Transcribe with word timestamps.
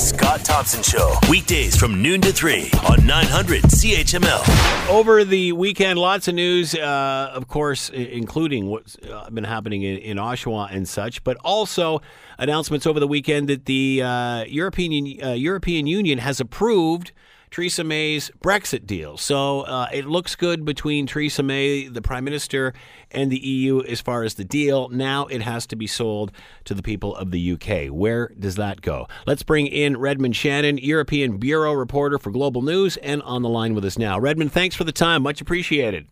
Scott 0.00 0.42
Thompson 0.46 0.82
Show, 0.82 1.14
weekdays 1.28 1.76
from 1.76 2.00
noon 2.00 2.22
to 2.22 2.32
3 2.32 2.70
on 2.88 3.06
900 3.06 3.64
CHML. 3.64 4.88
Over 4.88 5.24
the 5.24 5.52
weekend, 5.52 5.98
lots 5.98 6.26
of 6.26 6.34
news, 6.34 6.74
uh, 6.74 7.30
of 7.34 7.48
course, 7.48 7.90
including 7.90 8.68
what's 8.68 8.96
been 9.30 9.44
happening 9.44 9.82
in, 9.82 9.98
in, 9.98 10.16
Oshawa 10.16 10.74
and 10.74 10.88
such, 10.88 11.22
but 11.22 11.36
also 11.44 12.00
announcements 12.38 12.86
over 12.86 12.98
the 12.98 13.06
weekend 13.06 13.50
that 13.50 13.66
the 13.66 14.02
uh, 14.02 14.44
European, 14.44 15.22
uh, 15.22 15.32
European 15.32 15.86
Union 15.86 16.18
has 16.18 16.40
approved 16.40 17.12
Theresa 17.50 17.84
May's 17.84 18.30
Brexit 18.42 18.86
deal. 18.86 19.16
So 19.16 19.62
uh, 19.62 19.88
it 19.92 20.06
looks 20.06 20.36
good 20.36 20.64
between 20.64 21.06
Theresa 21.06 21.42
May, 21.42 21.88
the 21.88 22.02
Prime 22.02 22.24
Minister, 22.24 22.72
and 23.10 23.30
the 23.30 23.38
EU 23.38 23.82
as 23.82 24.00
far 24.00 24.22
as 24.22 24.34
the 24.34 24.44
deal. 24.44 24.88
Now 24.88 25.26
it 25.26 25.42
has 25.42 25.66
to 25.68 25.76
be 25.76 25.86
sold 25.86 26.32
to 26.64 26.74
the 26.74 26.82
people 26.82 27.16
of 27.16 27.30
the 27.30 27.52
UK. 27.52 27.92
Where 27.92 28.28
does 28.38 28.56
that 28.56 28.82
go? 28.82 29.08
Let's 29.26 29.42
bring 29.42 29.66
in 29.66 29.96
Redmond 29.96 30.36
Shannon, 30.36 30.78
European 30.78 31.38
Bureau 31.38 31.72
reporter 31.72 32.18
for 32.18 32.30
Global 32.30 32.62
News, 32.62 32.96
and 32.98 33.22
on 33.22 33.42
the 33.42 33.48
line 33.48 33.74
with 33.74 33.84
us 33.84 33.98
now. 33.98 34.18
Redmond, 34.18 34.52
thanks 34.52 34.76
for 34.76 34.84
the 34.84 34.92
time. 34.92 35.22
Much 35.22 35.40
appreciated. 35.40 36.06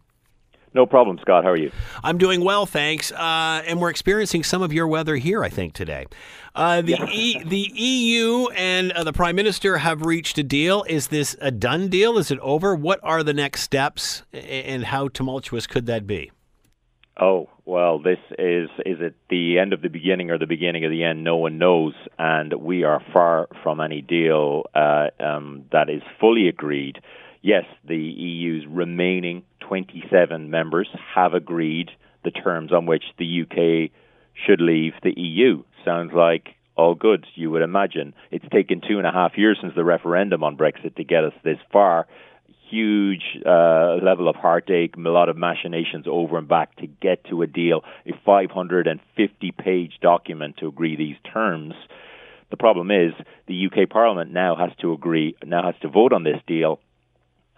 No 0.75 0.87
problem, 0.87 1.19
Scott. 1.21 1.45
How 1.45 1.51
are 1.51 1.57
you? 1.57 1.71
I'm 2.03 2.19
doing 2.19 2.45
well, 2.45 2.67
thanks. 2.67 3.11
Uh, 3.13 3.63
and 3.67 3.81
we're 3.81 3.91
experiencing 3.91 4.45
some 4.45 4.63
of 4.63 4.73
your 4.73 4.87
weather 4.87 5.17
here, 5.17 5.43
I 5.43 5.49
think, 5.49 5.73
today. 5.73 6.07
Uh, 6.55 6.83
the 6.83 6.93
yeah. 6.93 7.07
e, 7.11 7.43
the 7.45 7.71
EU 7.75 8.49
and 8.57 8.93
uh, 8.93 9.05
the 9.05 9.13
Prime 9.13 9.37
Minister 9.37 9.79
have 9.79 10.03
reached 10.03 10.39
a 10.39 10.43
deal. 10.43 10.85
Is 10.89 11.09
this 11.09 11.37
a 11.41 11.51
done 11.51 11.89
deal? 11.89 12.19
Is 12.19 12.31
it 12.31 12.39
over? 12.41 12.75
What 12.75 13.01
are 13.03 13.23
the 13.23 13.35
next 13.35 13.63
steps, 13.63 14.25
and 14.33 14.85
how 14.85 15.09
tumultuous 15.09 15.67
could 15.67 15.87
that 15.87 16.07
be? 16.07 16.33
Oh 17.21 17.49
well, 17.65 17.99
this 17.99 18.19
is 18.39 18.69
is 18.85 18.99
it 19.01 19.15
the 19.31 19.59
end 19.59 19.73
of 19.73 19.83
the 19.83 19.89
beginning 19.89 20.31
or 20.31 20.39
the 20.39 20.47
beginning 20.47 20.85
of 20.85 20.91
the 20.91 21.05
end? 21.05 21.23
No 21.23 21.37
one 21.37 21.59
knows, 21.59 21.95
and 22.19 22.53
we 22.55 22.85
are 22.85 23.03
far 23.13 23.49
from 23.63 23.81
any 23.81 24.03
deal 24.03 24.65
uh, 24.75 25.09
um, 25.21 25.65
that 25.73 25.89
is 25.89 26.03
fully 26.21 26.49
agreed 26.49 26.99
yes, 27.43 27.65
the 27.87 27.97
EU's 27.97 28.67
remaining 28.69 29.43
27 29.69 30.51
members 30.51 30.89
have 31.15 31.35
agreed 31.35 31.91
the 32.25 32.31
terms 32.31 32.73
on 32.73 32.87
which 32.87 33.05
the 33.19 33.43
UK 33.43 33.91
should 34.47 34.61
leave 34.61 34.93
the 35.03 35.13
EU. 35.17 35.63
Sounds 35.85 36.13
like 36.15 36.55
all 36.77 36.95
good, 36.95 37.27
you 37.35 37.51
would 37.51 37.63
imagine. 37.63 38.15
It's 38.31 38.49
taken 38.51 38.81
two 38.81 38.99
and 38.99 39.07
a 39.07 39.13
half 39.13 39.37
years 39.37 39.59
since 39.61 39.75
the 39.75 39.85
referendum 39.85 40.43
on 40.43 40.57
Brexit 40.57 40.97
to 40.97 41.05
get 41.05 41.25
us 41.25 41.33
this 41.45 41.59
far. 41.73 42.07
Huge 42.71 43.23
uh, 43.45 43.97
level 44.03 44.29
of 44.29 44.37
heartache, 44.37 44.95
a 44.97 45.01
lot 45.01 45.29
of 45.29 45.37
machinations 45.37 46.07
over 46.07 46.39
and 46.39 46.49
back 46.49 46.77
to 46.77 46.87
get 46.87 47.25
to 47.25 47.43
a 47.43 47.47
deal, 47.47 47.83
a 48.07 48.13
550 48.25 49.53
page 49.53 49.93
document 50.01 50.57
to 50.59 50.69
agree 50.69 50.97
these 50.97 51.17
terms. 51.33 51.75
The 52.51 52.57
problem 52.57 52.91
is 52.91 53.13
the 53.47 53.67
UK 53.67 53.91
Parliament 53.91 54.33
now 54.33 54.57
has 54.57 54.71
to 54.81 54.93
agree, 54.93 55.37
now 55.45 55.63
has 55.63 55.75
to 55.83 55.89
vote 55.89 56.13
on 56.13 56.25
this 56.25 56.41
deal 56.47 56.81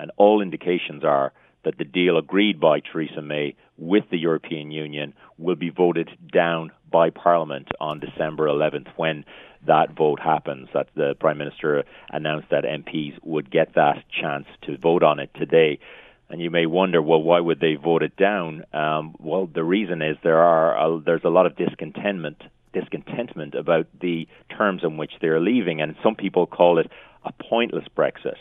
and 0.00 0.10
all 0.16 0.40
indications 0.40 1.04
are 1.04 1.32
that 1.64 1.78
the 1.78 1.84
deal 1.84 2.16
agreed 2.16 2.60
by 2.60 2.80
Theresa 2.80 3.22
May 3.22 3.54
with 3.76 4.04
the 4.10 4.18
European 4.18 4.70
Union 4.70 5.14
will 5.38 5.56
be 5.56 5.70
voted 5.70 6.10
down 6.32 6.70
by 6.90 7.10
Parliament 7.10 7.68
on 7.80 8.00
December 8.00 8.46
11th 8.46 8.88
when 8.96 9.24
that 9.66 9.92
vote 9.96 10.20
happens. 10.20 10.68
That 10.74 10.88
the 10.94 11.14
Prime 11.18 11.38
Minister 11.38 11.84
announced 12.10 12.48
that 12.50 12.64
MPs 12.64 13.18
would 13.22 13.50
get 13.50 13.74
that 13.74 14.04
chance 14.10 14.46
to 14.62 14.76
vote 14.78 15.02
on 15.02 15.18
it 15.18 15.30
today. 15.34 15.78
And 16.28 16.40
you 16.40 16.50
may 16.50 16.66
wonder, 16.66 17.02
well, 17.02 17.22
why 17.22 17.40
would 17.40 17.60
they 17.60 17.74
vote 17.74 18.02
it 18.02 18.16
down? 18.16 18.64
Um, 18.72 19.16
well, 19.18 19.46
the 19.52 19.64
reason 19.64 20.00
is 20.00 20.16
there 20.22 20.38
are 20.38 20.76
a, 20.76 21.00
there's 21.00 21.24
a 21.24 21.30
lot 21.30 21.46
of 21.46 21.56
discontentment 21.56 22.42
discontentment 22.72 23.56
about 23.56 23.88
the 24.00 24.28
terms 24.56 24.82
in 24.84 24.96
which 24.96 25.10
they're 25.20 25.40
leaving, 25.40 25.80
and 25.80 25.96
some 26.04 26.14
people 26.14 26.46
call 26.46 26.78
it 26.78 26.88
a 27.24 27.32
pointless 27.32 27.84
Brexit 27.96 28.36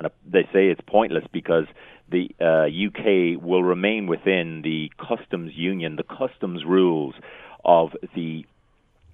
and 0.00 0.10
they 0.26 0.42
say 0.52 0.68
it's 0.68 0.80
pointless 0.86 1.24
because 1.32 1.64
the 2.10 2.30
uh, 2.40 2.66
UK 2.66 3.42
will 3.42 3.62
remain 3.62 4.06
within 4.06 4.62
the 4.62 4.90
customs 4.98 5.52
union, 5.54 5.96
the 5.96 6.02
customs 6.02 6.64
rules 6.66 7.14
of 7.64 7.90
the 8.14 8.44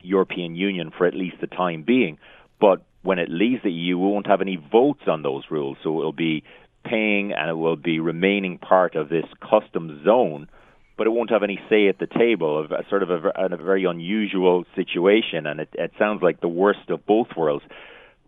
European 0.00 0.54
Union 0.54 0.92
for 0.96 1.06
at 1.06 1.14
least 1.14 1.36
the 1.40 1.48
time 1.48 1.82
being. 1.82 2.18
But 2.60 2.82
when 3.02 3.18
it 3.18 3.28
leaves 3.28 3.62
the 3.62 3.70
EU, 3.70 3.98
we 3.98 4.06
won't 4.06 4.28
have 4.28 4.40
any 4.40 4.56
votes 4.56 5.02
on 5.06 5.22
those 5.22 5.44
rules, 5.50 5.76
so 5.82 5.90
it 5.90 6.04
will 6.04 6.12
be 6.12 6.44
paying 6.84 7.32
and 7.32 7.50
it 7.50 7.54
will 7.54 7.76
be 7.76 7.98
remaining 7.98 8.58
part 8.58 8.94
of 8.94 9.08
this 9.08 9.26
customs 9.40 10.04
zone. 10.04 10.48
But 10.96 11.06
it 11.06 11.10
won't 11.10 11.30
have 11.30 11.42
any 11.42 11.60
say 11.68 11.88
at 11.88 11.98
the 11.98 12.06
table, 12.06 12.64
of 12.64 12.72
sort 12.88 13.02
of 13.02 13.10
a, 13.10 13.32
a 13.36 13.56
very 13.56 13.84
unusual 13.84 14.64
situation, 14.74 15.46
and 15.46 15.60
it, 15.60 15.68
it 15.74 15.92
sounds 15.98 16.22
like 16.22 16.40
the 16.40 16.48
worst 16.48 16.88
of 16.88 17.04
both 17.04 17.28
worlds. 17.36 17.64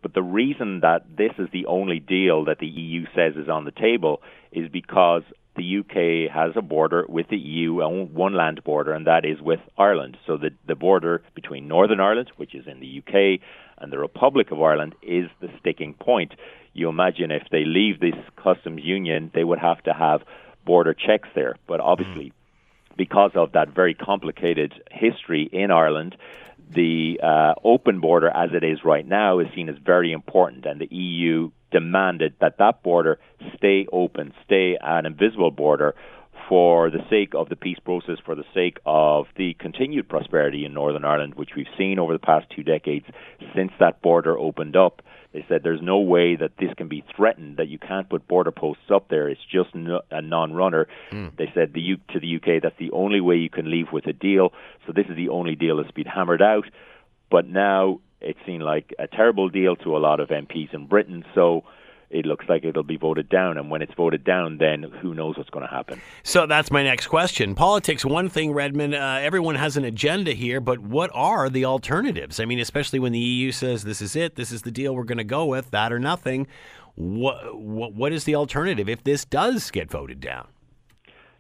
But 0.03 0.15
the 0.15 0.23
reason 0.23 0.81
that 0.81 1.05
this 1.17 1.33
is 1.39 1.49
the 1.53 1.67
only 1.67 2.01
deal 2.01 2.45
that 2.47 2.59
the 2.59 2.67
EU 2.67 3.07
says 3.15 3.35
is 3.37 3.49
on 3.49 3.65
the 3.65 3.71
table 3.71 4.23
is 4.53 4.69
because 4.71 5.23
the 5.57 5.79
UK 5.81 6.33
has 6.33 6.53
a 6.57 6.63
border 6.63 7.05
with 7.09 7.29
the 7.29 7.37
EU, 7.37 7.75
one 7.75 8.35
land 8.35 8.63
border, 8.65 8.93
and 8.93 9.07
that 9.07 9.25
is 9.25 9.41
with 9.41 9.61
Ireland. 9.77 10.17
So 10.27 10.37
the, 10.37 10.51
the 10.67 10.77
border 10.77 11.23
between 11.35 11.67
Northern 11.67 12.01
Ireland, 12.01 12.31
which 12.37 12.55
is 12.55 12.67
in 12.67 12.81
the 12.81 13.03
UK, 13.03 13.41
and 13.79 13.93
the 13.93 13.99
Republic 13.99 14.51
of 14.53 14.63
Ireland 14.63 14.95
is 15.03 15.29
the 15.41 15.49
sticking 15.61 15.95
point. 15.95 16.33
You 16.73 16.89
imagine 16.89 17.33
if 17.33 17.49
they 17.51 17.65
leave 17.65 17.99
this 17.99 18.15
customs 18.37 18.83
union, 18.85 19.33
they 19.35 19.45
would 19.45 19.59
have 19.59 19.83
to 19.83 19.93
have 19.93 20.23
border 20.65 20.95
checks 20.95 21.29
there. 21.35 21.57
But 21.67 21.81
obviously, 21.81 22.27
mm-hmm. 22.27 22.95
because 22.97 23.33
of 23.35 23.53
that 23.53 23.75
very 23.75 23.95
complicated 23.95 24.73
history 24.93 25.49
in 25.53 25.71
Ireland, 25.73 26.17
the 26.75 27.21
uh, 27.23 27.55
open 27.65 28.01
border 28.01 28.29
as 28.29 28.51
it 28.53 28.65
is 28.65 28.81
right 28.85 29.07
now 29.07 29.39
is 29.39 29.47
seen 29.55 29.69
as 29.69 29.77
very 29.85 30.13
important, 30.13 30.67
and 30.67 30.81
the 30.81 30.95
EU 30.95 31.51
demanded 31.71 32.35
that 32.41 32.59
that 32.59 32.83
border 32.83 33.19
stay 33.57 33.87
open, 33.93 34.33
stay 34.45 34.77
an 34.81 35.07
invisible 35.07 35.51
border 35.51 35.95
for 36.49 36.91
the 36.91 37.05
sake 37.11 37.35
of 37.35 37.49
the 37.51 37.57
peace 37.57 37.79
process, 37.85 38.17
for 38.25 38.35
the 38.35 38.45
sake 38.55 38.79
of 38.87 39.27
the 39.37 39.55
continued 39.55 40.09
prosperity 40.09 40.65
in 40.65 40.73
Northern 40.73 41.05
Ireland, 41.05 41.35
which 41.35 41.51
we've 41.55 41.67
seen 41.77 41.99
over 41.99 42.13
the 42.13 42.19
past 42.19 42.47
two 42.55 42.63
decades 42.63 43.05
since 43.55 43.73
that 43.79 44.01
border 44.01 44.39
opened 44.39 44.77
up. 44.77 45.03
They 45.33 45.45
said 45.49 45.63
there's 45.63 45.83
no 45.83 45.99
way 45.99 46.37
that 46.37 46.53
this 46.59 46.73
can 46.77 46.89
be 46.89 47.05
threatened, 47.15 47.59
that 47.59 47.69
you 47.69 47.79
can't 47.79 48.09
put 48.09 48.27
border 48.27 48.51
posts 48.51 48.91
up 48.93 49.09
there. 49.09 49.29
It's 49.29 49.41
just 49.45 49.71
a 49.75 50.23
non 50.23 50.55
runner. 50.55 50.89
Mm. 51.13 51.37
They 51.37 51.51
said 51.55 51.73
the 51.75 51.81
U- 51.81 52.01
to 52.13 52.21
the 52.21 52.37
UK 52.37 52.63
that's 52.63 52.79
the 52.79 52.91
only 52.93 53.21
way 53.21 53.37
you 53.37 53.51
can 53.51 53.71
leave 53.71 53.93
with 53.93 54.07
a 54.07 54.13
deal. 54.13 54.53
So 54.87 54.93
this 54.93 55.07
is 55.09 55.17
the 55.17 55.29
only 55.29 55.55
deal 55.55 55.77
that's 55.77 55.91
been 55.91 56.07
hammered 56.07 56.41
out. 56.41 56.65
But 57.31 57.47
now 57.47 58.01
it 58.21 58.37
seemed 58.47 58.63
like 58.63 58.95
a 58.99 59.07
terrible 59.07 59.49
deal 59.51 59.77
to 59.77 59.97
a 59.97 59.99
lot 59.99 60.21
of 60.21 60.31
MPs 60.31 60.73
in 60.73 60.87
Britain. 60.87 61.25
So 61.35 61.65
it 62.11 62.25
looks 62.25 62.47
like 62.49 62.65
it'll 62.65 62.83
be 62.83 62.97
voted 62.97 63.29
down. 63.29 63.59
And 63.59 63.71
when 63.71 63.83
it's 63.83 63.93
voted 63.95 64.25
down, 64.25 64.59
then 64.59 64.83
who 64.83 65.15
knows 65.15 65.37
what's 65.37 65.51
going 65.51 65.67
to 65.67 65.73
happen? 65.73 66.01
So 66.23 66.47
that's 66.47 66.71
my 66.71 66.83
next 66.83 67.09
question. 67.09 67.55
Politics, 67.55 68.05
one 68.05 68.29
thing, 68.29 68.53
Redmond, 68.53 68.95
uh, 68.95 69.19
everyone 69.21 69.57
has 69.57 69.77
an 69.77 69.85
agenda 69.85 70.33
here, 70.33 70.61
but 70.61 70.79
what 70.79 71.11
are 71.15 71.51
the 71.51 71.65
alternatives? 71.65 72.41
I 72.41 72.45
mean, 72.45 72.61
especially 72.61 72.99
when 72.99 73.13
the 73.13 73.19
EU 73.19 73.53
says 73.53 73.85
this 73.85 74.01
is 74.01 74.17
it, 74.17 74.37
this 74.37 74.53
is 74.53 74.63
the 74.63 74.71
deal 74.71 74.95
we're 74.95 75.05
going 75.05 75.19
to 75.19 75.25
go 75.25 75.45
with, 75.45 75.71
that 75.71 75.93
or 75.93 75.99
nothing. 75.99 76.47
What, 76.95 77.59
what, 77.59 77.95
what 77.95 78.13
is 78.13 78.25
the 78.25 78.35
alternative 78.35 78.89
if 78.89 79.05
this 79.05 79.25
does 79.25 79.71
get 79.71 79.91
voted 79.91 80.21
down? 80.21 80.49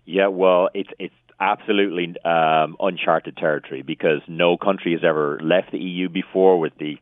Yeah, 0.04 0.28
well, 0.28 0.70
it's 0.72 0.88
it's 0.98 1.14
absolutely 1.38 2.14
um, 2.24 2.76
uncharted 2.80 3.36
territory 3.36 3.82
because 3.82 4.20
no 4.26 4.56
country 4.56 4.92
has 4.92 5.02
ever 5.04 5.38
left 5.42 5.70
the 5.70 5.78
EU 5.78 6.08
before, 6.08 6.58
with 6.58 6.72
the 6.78 6.96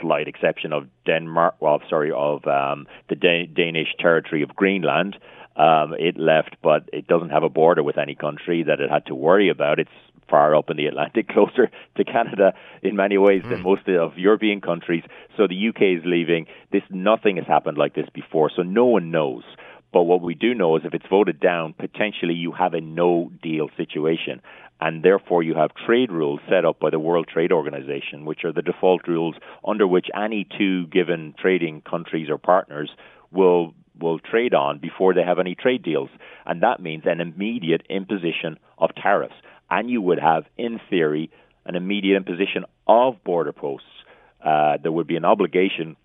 slight 0.00 0.28
exception 0.28 0.72
of 0.72 0.86
Denmark, 1.06 1.56
well, 1.60 1.80
sorry, 1.88 2.12
of 2.12 2.46
um, 2.46 2.86
the 3.08 3.16
Danish 3.16 3.88
territory 3.98 4.42
of 4.42 4.54
Greenland. 4.54 5.16
Um, 5.56 5.94
it 5.98 6.16
left, 6.16 6.56
but 6.62 6.88
it 6.92 7.06
doesn't 7.06 7.30
have 7.30 7.42
a 7.42 7.48
border 7.48 7.82
with 7.82 7.98
any 7.98 8.14
country 8.14 8.62
that 8.62 8.80
it 8.80 8.90
had 8.90 9.06
to 9.06 9.14
worry 9.14 9.48
about. 9.48 9.78
It's 9.78 9.90
far 10.28 10.54
up 10.54 10.70
in 10.70 10.76
the 10.76 10.86
Atlantic, 10.86 11.28
closer 11.34 11.70
to 11.96 12.04
Canada 12.04 12.54
in 12.82 12.96
many 12.96 13.18
ways 13.18 13.42
mm. 13.42 13.50
than 13.50 13.58
hmm. 13.58 13.64
most 13.64 13.88
of 13.88 14.16
European 14.16 14.60
countries. 14.60 15.02
So 15.36 15.46
the 15.46 15.68
UK 15.68 15.98
is 15.98 16.02
leaving. 16.04 16.46
This 16.72 16.82
nothing 16.88 17.36
has 17.36 17.46
happened 17.46 17.76
like 17.76 17.94
this 17.94 18.08
before, 18.14 18.50
so 18.54 18.62
no 18.62 18.86
one 18.86 19.10
knows. 19.10 19.42
But 19.92 20.04
what 20.04 20.22
we 20.22 20.34
do 20.34 20.54
know 20.54 20.76
is 20.76 20.84
if 20.84 20.94
it's 20.94 21.06
voted 21.10 21.40
down, 21.40 21.72
potentially 21.72 22.34
you 22.34 22.52
have 22.52 22.74
a 22.74 22.80
no 22.80 23.32
deal 23.42 23.68
situation 23.76 24.40
and 24.80 25.02
therefore 25.02 25.42
you 25.42 25.54
have 25.54 25.70
trade 25.86 26.10
rules 26.10 26.40
set 26.48 26.64
up 26.64 26.78
by 26.80 26.90
the 26.90 26.98
World 26.98 27.28
Trade 27.28 27.52
Organization, 27.52 28.24
which 28.24 28.44
are 28.44 28.52
the 28.52 28.62
default 28.62 29.06
rules 29.06 29.34
under 29.66 29.86
which 29.86 30.06
any 30.14 30.46
two 30.58 30.86
given 30.86 31.34
trading 31.38 31.82
countries 31.82 32.28
or 32.30 32.38
partners 32.38 32.90
will 33.30 33.74
will 34.00 34.18
trade 34.18 34.54
on 34.54 34.78
before 34.78 35.12
they 35.12 35.22
have 35.22 35.38
any 35.38 35.54
trade 35.54 35.82
deals, 35.82 36.08
and 36.46 36.62
that 36.62 36.80
means 36.80 37.02
an 37.04 37.20
immediate 37.20 37.82
imposition 37.90 38.58
of 38.78 38.90
tariffs, 38.94 39.34
and 39.70 39.90
you 39.90 40.00
would 40.00 40.18
have, 40.18 40.44
in 40.56 40.80
theory, 40.88 41.30
an 41.66 41.76
immediate 41.76 42.16
imposition 42.16 42.64
of 42.86 43.22
border 43.24 43.52
posts. 43.52 43.86
Uh, 44.42 44.78
there 44.82 44.90
would 44.90 45.06
be 45.06 45.16
an 45.16 45.26
obligation 45.26 45.96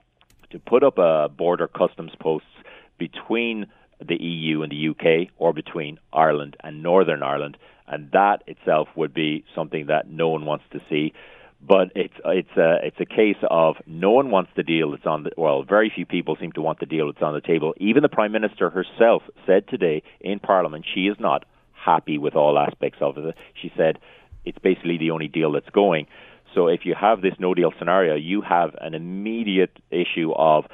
to 0.52 0.60
put 0.60 0.84
up 0.84 0.98
a 0.98 1.30
border 1.30 1.70
customs 1.70 2.12
posts 2.20 2.50
between 2.98 3.66
the 4.06 4.22
EU 4.22 4.62
and 4.62 4.72
the 4.72 4.90
UK, 4.90 5.30
or 5.38 5.54
between 5.54 5.98
Ireland 6.12 6.58
and 6.62 6.84
Northern 6.84 7.24
Ireland, 7.24 7.58
and 7.88 8.12
that 8.12 8.44
itself 8.48 8.88
would 8.96 9.14
be 9.14 9.44
something 9.56 9.88
that 9.88 10.10
no 10.10 10.30
one 10.30 10.46
wants 10.46 10.66
to 10.72 10.80
see. 10.90 11.14
but 11.62 11.92
it's 11.96 12.14
it's 12.26 12.58
a 12.58 12.78
it's 12.84 13.00
a 13.00 13.06
case 13.06 13.38
of 13.50 13.76
no 13.88 14.12
one 14.12 14.30
wants 14.30 14.52
the 14.56 14.64
deal 14.64 14.92
that's 14.92 15.06
on 15.06 15.24
the 15.24 15.32
well, 15.38 15.64
very 15.64 15.92
few 15.94 16.06
people 16.06 16.36
seem 16.40 16.52
to 16.52 16.62
want 16.62 16.80
the 16.80 16.86
deal 16.86 17.12
that's 17.12 17.24
on 17.24 17.34
the 17.34 17.42
table. 17.42 17.74
Even 17.78 18.04
the 18.04 18.10
prime 18.10 18.32
minister 18.32 18.70
herself 18.70 19.24
said 19.46 19.68
today 19.68 20.04
in 20.20 20.40
Parliament 20.40 20.86
she 20.94 21.08
is 21.08 21.18
not 21.20 21.46
happy 21.74 22.18
with 22.18 22.36
all 22.36 22.58
aspects 22.58 23.00
of 23.02 23.18
it. 23.18 23.36
She 23.62 23.72
said 23.78 23.98
it's 24.44 24.60
basically 24.60 24.98
the 24.98 25.12
only 25.12 25.28
deal 25.28 25.52
that's 25.54 25.70
going. 25.70 26.08
So 26.54 26.68
if 26.68 26.82
you 26.86 26.96
have 27.00 27.22
this 27.22 27.34
no 27.40 27.54
deal 27.54 27.72
scenario, 27.78 28.16
you 28.16 28.42
have 28.42 28.76
an 28.80 28.94
immediate 28.94 29.78
issue 29.92 30.32
of 30.34 30.66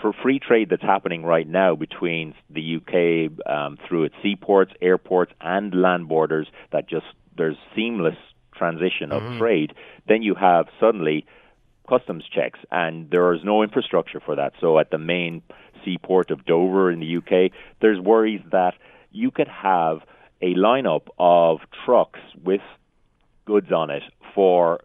for 0.00 0.12
free 0.12 0.38
trade 0.38 0.68
that's 0.70 0.82
happening 0.82 1.24
right 1.24 1.46
now 1.46 1.74
between 1.74 2.34
the 2.50 2.76
UK 2.76 3.50
um, 3.50 3.78
through 3.86 4.04
its 4.04 4.14
seaports, 4.22 4.72
airports, 4.80 5.32
and 5.40 5.74
land 5.74 6.08
borders. 6.08 6.48
That 6.72 6.88
just 6.88 7.06
there's 7.36 7.56
seamless 7.74 8.16
transition 8.54 9.12
of 9.12 9.22
mm-hmm. 9.22 9.38
trade. 9.38 9.72
Then 10.06 10.22
you 10.22 10.34
have 10.34 10.66
suddenly 10.80 11.26
customs 11.88 12.24
checks, 12.32 12.58
and 12.70 13.10
there 13.10 13.32
is 13.32 13.40
no 13.44 13.62
infrastructure 13.62 14.20
for 14.20 14.36
that. 14.36 14.52
So 14.60 14.78
at 14.78 14.90
the 14.90 14.98
main 14.98 15.42
seaport 15.84 16.30
of 16.30 16.44
Dover 16.44 16.90
in 16.90 17.00
the 17.00 17.16
UK, 17.16 17.52
there's 17.80 18.00
worries 18.00 18.42
that 18.50 18.74
you 19.10 19.30
could 19.30 19.48
have 19.48 20.00
a 20.42 20.54
lineup 20.54 21.08
of 21.18 21.60
trucks 21.84 22.20
with 22.44 22.60
goods 23.46 23.72
on 23.72 23.90
it 23.90 24.02
for 24.34 24.80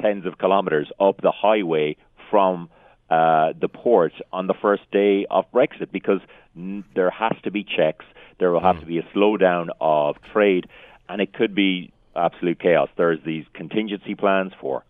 tens 0.00 0.26
of 0.26 0.38
kilometres 0.38 0.90
up 0.98 1.20
the 1.20 1.30
highway 1.30 1.96
from 2.30 2.68
uh, 3.10 3.52
the 3.60 3.68
port 3.68 4.12
on 4.32 4.46
the 4.46 4.54
first 4.54 4.90
day 4.90 5.26
of 5.30 5.44
Brexit 5.52 5.92
because 5.92 6.20
n- 6.56 6.84
there 6.94 7.10
has 7.10 7.32
to 7.44 7.50
be 7.50 7.64
checks. 7.64 8.04
There 8.38 8.50
will 8.50 8.60
have 8.60 8.76
mm. 8.76 8.80
to 8.80 8.86
be 8.86 8.98
a 8.98 9.02
slowdown 9.14 9.68
of 9.80 10.16
trade, 10.32 10.66
and 11.08 11.20
it 11.20 11.32
could 11.32 11.54
be 11.54 11.92
absolute 12.16 12.58
chaos. 12.58 12.88
There's 12.96 13.20
these 13.24 13.44
contingency 13.52 14.14
plans 14.14 14.52
for 14.60 14.84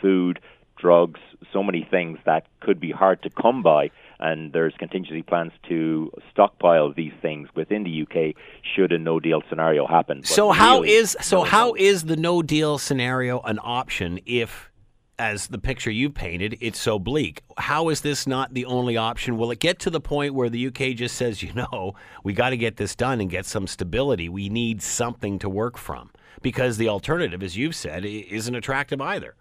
food, 0.00 0.40
drugs, 0.76 1.20
so 1.52 1.62
many 1.62 1.86
things 1.88 2.18
that 2.26 2.46
could 2.60 2.80
be 2.80 2.90
hard 2.90 3.22
to 3.22 3.30
come 3.30 3.62
by. 3.62 3.90
And 4.18 4.52
there's 4.52 4.74
contingency 4.78 5.22
plans 5.22 5.52
to 5.68 6.12
stockpile 6.30 6.92
these 6.92 7.12
things 7.20 7.48
within 7.54 7.84
the 7.84 8.02
UK 8.02 8.34
should 8.74 8.92
a 8.92 8.98
no 8.98 9.20
deal 9.20 9.42
scenario 9.48 9.86
happen. 9.86 10.20
But 10.20 10.28
so 10.28 10.50
how 10.50 10.82
is 10.82 11.16
so 11.20 11.38
no 11.38 11.44
how 11.44 11.74
is 11.74 12.04
the 12.04 12.16
no 12.16 12.42
deal 12.42 12.78
scenario 12.78 13.40
an 13.40 13.58
option 13.62 14.20
if 14.24 14.70
as 15.18 15.48
the 15.48 15.58
picture 15.58 15.90
you've 15.90 16.14
painted, 16.14 16.56
it's 16.60 16.78
so 16.78 16.98
bleak. 16.98 17.42
How 17.56 17.88
is 17.88 18.00
this 18.00 18.26
not 18.26 18.54
the 18.54 18.64
only 18.66 18.96
option? 18.96 19.36
Will 19.36 19.50
it 19.50 19.60
get 19.60 19.78
to 19.80 19.90
the 19.90 20.00
point 20.00 20.34
where 20.34 20.48
the 20.48 20.66
UK 20.66 20.96
just 20.96 21.16
says, 21.16 21.42
you 21.42 21.52
know, 21.52 21.94
we 22.22 22.32
got 22.32 22.50
to 22.50 22.56
get 22.56 22.76
this 22.76 22.94
done 22.94 23.20
and 23.20 23.30
get 23.30 23.46
some 23.46 23.66
stability? 23.66 24.28
We 24.28 24.48
need 24.48 24.82
something 24.82 25.38
to 25.40 25.48
work 25.48 25.78
from 25.78 26.10
because 26.42 26.76
the 26.76 26.88
alternative, 26.88 27.42
as 27.42 27.56
you've 27.56 27.76
said, 27.76 28.04
isn't 28.04 28.54
attractive 28.54 29.00
either. 29.00 29.34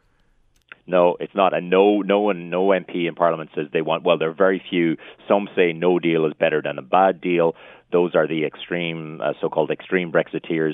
No, 0.85 1.15
it's 1.19 1.33
not. 1.33 1.53
And 1.53 1.69
no, 1.69 2.01
no 2.01 2.19
one, 2.19 2.49
no 2.49 2.67
MP 2.67 3.07
in 3.07 3.15
Parliament 3.15 3.51
says 3.55 3.67
they 3.71 3.81
want. 3.81 4.03
Well, 4.03 4.17
there 4.17 4.29
are 4.29 4.33
very 4.33 4.61
few. 4.69 4.97
Some 5.27 5.47
say 5.55 5.71
no 5.71 5.97
deal 5.97 6.25
is 6.25 6.33
better 6.37 6.61
than 6.61 6.77
a 6.77 6.81
bad 6.81 7.21
deal. 7.21 7.55
Those 7.91 8.15
are 8.15 8.27
the 8.27 8.43
extreme, 8.45 9.21
uh, 9.21 9.33
so-called 9.39 9.71
extreme 9.71 10.11
Brexiteers. 10.11 10.73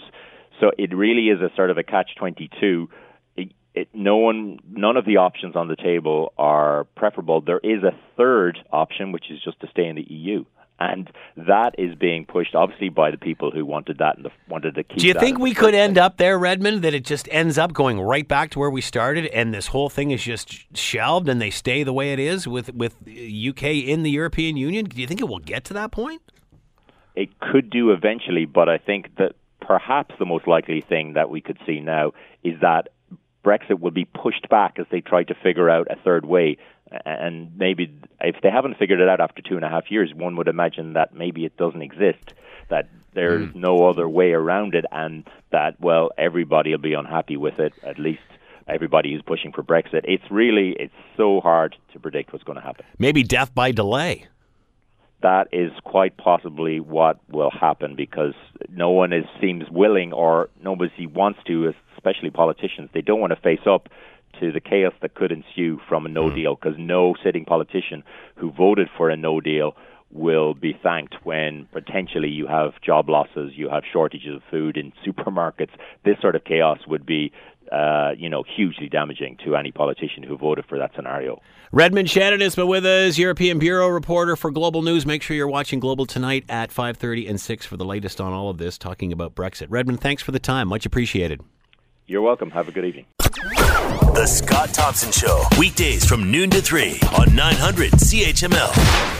So 0.59 0.71
it 0.77 0.95
really 0.95 1.27
is 1.27 1.41
a 1.41 1.55
sort 1.55 1.69
of 1.69 1.77
a 1.77 1.83
catch-22 1.83 2.87
it, 3.79 3.89
no 3.93 4.17
one, 4.17 4.59
none 4.69 4.97
of 4.97 5.05
the 5.05 5.17
options 5.17 5.55
on 5.55 5.67
the 5.67 5.75
table 5.75 6.33
are 6.37 6.85
preferable. 6.95 7.41
There 7.41 7.59
is 7.59 7.83
a 7.83 7.91
third 8.17 8.59
option, 8.71 9.11
which 9.11 9.31
is 9.31 9.39
just 9.43 9.59
to 9.61 9.67
stay 9.71 9.85
in 9.85 9.95
the 9.95 10.05
EU. 10.09 10.45
And 10.81 11.09
that 11.35 11.75
is 11.77 11.93
being 11.95 12.25
pushed, 12.25 12.55
obviously, 12.55 12.87
by 12.87 13.11
the 13.11 13.17
people 13.17 13.51
who 13.51 13.65
wanted 13.65 13.97
that 13.97 14.15
and 14.15 14.25
the, 14.25 14.31
wanted 14.47 14.75
to 14.75 14.83
keep. 14.83 14.99
Do 14.99 15.07
you 15.07 15.13
think 15.13 15.37
we 15.37 15.53
could 15.53 15.73
end 15.73 15.97
up 15.97 16.15
there, 16.15 16.39
Redmond? 16.39 16.83
That 16.83 16.93
it 16.93 17.03
just 17.03 17.27
ends 17.31 17.57
up 17.57 17.73
going 17.73 17.99
right 17.99 18.25
back 18.25 18.51
to 18.51 18.59
where 18.59 18.69
we 18.69 18.79
started, 18.79 19.25
and 19.27 19.53
this 19.53 19.67
whole 19.67 19.89
thing 19.89 20.11
is 20.11 20.23
just 20.23 20.77
shelved, 20.77 21.27
and 21.27 21.41
they 21.41 21.49
stay 21.49 21.83
the 21.83 21.91
way 21.91 22.13
it 22.13 22.19
is 22.19 22.47
with 22.47 22.73
with 22.73 22.95
UK 23.05 23.63
in 23.63 24.03
the 24.03 24.11
European 24.11 24.55
Union? 24.55 24.85
Do 24.85 25.01
you 25.01 25.07
think 25.07 25.19
it 25.19 25.27
will 25.27 25.39
get 25.39 25.65
to 25.65 25.73
that 25.73 25.91
point? 25.91 26.21
It 27.13 27.37
could 27.41 27.69
do 27.69 27.91
eventually, 27.91 28.45
but 28.45 28.69
I 28.69 28.77
think 28.77 29.17
that 29.17 29.33
perhaps 29.59 30.15
the 30.17 30.25
most 30.25 30.47
likely 30.47 30.79
thing 30.79 31.13
that 31.13 31.29
we 31.29 31.41
could 31.41 31.57
see 31.65 31.81
now 31.81 32.13
is 32.41 32.55
that 32.61 32.87
Brexit 33.43 33.79
will 33.79 33.91
be 33.91 34.05
pushed 34.05 34.49
back 34.49 34.77
as 34.79 34.85
they 34.91 35.01
try 35.01 35.23
to 35.23 35.35
figure 35.35 35.69
out 35.69 35.87
a 35.89 35.95
third 36.03 36.25
way. 36.25 36.57
And 37.05 37.57
maybe 37.57 37.93
if 38.19 38.41
they 38.41 38.49
haven't 38.49 38.77
figured 38.77 38.99
it 38.99 39.07
out 39.07 39.21
after 39.21 39.41
two 39.41 39.55
and 39.55 39.63
a 39.63 39.69
half 39.69 39.91
years, 39.91 40.11
one 40.13 40.35
would 40.37 40.47
imagine 40.47 40.93
that 40.93 41.13
maybe 41.13 41.45
it 41.45 41.55
doesn't 41.55 41.81
exist, 41.81 42.33
that 42.69 42.89
there's 43.13 43.47
mm. 43.47 43.55
no 43.55 43.87
other 43.87 44.09
way 44.09 44.31
around 44.31 44.75
it, 44.75 44.85
and 44.91 45.27
that, 45.51 45.79
well, 45.79 46.09
everybody 46.17 46.71
will 46.71 46.79
be 46.79 46.93
unhappy 46.93 47.37
with 47.37 47.59
it, 47.59 47.73
at 47.83 47.99
least 47.99 48.21
everybody 48.67 49.13
who's 49.13 49.21
pushing 49.21 49.51
for 49.51 49.63
Brexit. 49.63 50.01
It's 50.03 50.23
really, 50.31 50.75
it's 50.79 50.93
so 51.15 51.41
hard 51.41 51.75
to 51.93 51.99
predict 51.99 52.33
what's 52.33 52.43
going 52.43 52.57
to 52.57 52.63
happen. 52.63 52.85
Maybe 52.97 53.23
death 53.23 53.53
by 53.53 53.71
delay 53.71 54.27
that 55.21 55.47
is 55.51 55.71
quite 55.83 56.17
possibly 56.17 56.79
what 56.79 57.19
will 57.29 57.51
happen 57.51 57.95
because 57.95 58.33
no 58.69 58.89
one 58.91 59.11
is 59.11 59.25
seems 59.41 59.69
willing 59.69 60.13
or 60.13 60.49
nobody 60.63 61.05
wants 61.07 61.39
to 61.47 61.73
especially 61.99 62.29
politicians, 62.29 62.89
they 62.93 63.01
don't 63.01 63.19
want 63.19 63.31
to 63.31 63.41
face 63.41 63.65
up 63.65 63.89
to 64.39 64.51
the 64.51 64.59
chaos 64.59 64.93
that 65.01 65.15
could 65.15 65.31
ensue 65.31 65.79
from 65.87 66.05
a 66.05 66.09
no 66.09 66.29
mm. 66.29 66.35
deal 66.35 66.55
because 66.55 66.75
no 66.77 67.15
sitting 67.23 67.45
politician 67.45 68.03
who 68.35 68.51
voted 68.51 68.87
for 68.95 69.09
a 69.09 69.17
no 69.17 69.41
deal 69.41 69.75
will 70.11 70.53
be 70.53 70.77
thanked 70.81 71.15
when 71.23 71.67
potentially 71.71 72.29
you 72.29 72.47
have 72.47 72.71
job 72.81 73.09
losses, 73.09 73.51
you 73.55 73.69
have 73.69 73.83
shortages 73.91 74.37
of 74.37 74.41
food 74.49 74.77
in 74.77 74.91
supermarkets. 75.05 75.71
This 76.03 76.15
sort 76.19 76.35
of 76.35 76.43
chaos 76.43 76.79
would 76.87 77.05
be, 77.05 77.31
uh, 77.71 78.11
you 78.17 78.29
know, 78.29 78.43
hugely 78.43 78.89
damaging 78.89 79.37
to 79.45 79.55
any 79.55 79.71
politician 79.71 80.23
who 80.23 80.35
voted 80.35 80.65
for 80.67 80.79
that 80.79 80.91
scenario. 80.95 81.41
Redmond 81.71 82.09
Shannon 82.09 82.41
has 82.41 82.55
been 82.55 82.67
with 82.67 82.83
us, 82.83 83.19
European 83.19 83.59
Bureau 83.59 83.89
reporter 83.89 84.35
for 84.35 84.49
Global 84.49 84.81
News. 84.81 85.05
Make 85.05 85.21
sure 85.21 85.37
you're 85.37 85.47
watching 85.47 85.79
Global 85.79 86.07
tonight 86.07 86.43
at 86.49 86.71
5:30 86.71 87.29
and 87.29 87.39
6 87.39 87.65
for 87.67 87.77
the 87.77 87.85
latest 87.85 88.19
on 88.19 88.33
all 88.33 88.49
of 88.49 88.57
this, 88.57 88.79
talking 88.79 89.11
about 89.11 89.35
Brexit. 89.35 89.67
Redmond, 89.69 90.01
thanks 90.01 90.23
for 90.23 90.31
the 90.31 90.39
time. 90.39 90.69
Much 90.69 90.87
appreciated. 90.87 91.41
You're 92.09 92.23
welcome. 92.23 92.49
Have 92.49 92.67
a 92.67 92.71
good 92.71 92.85
evening. 92.85 93.05
The 93.19 94.25
Scott 94.25 94.73
Thompson 94.73 95.11
Show, 95.11 95.43
weekdays 95.59 96.03
from 96.05 96.31
noon 96.31 96.49
to 96.49 96.59
3 96.59 96.99
on 97.15 97.35
900 97.35 97.91
CHML. 97.91 99.18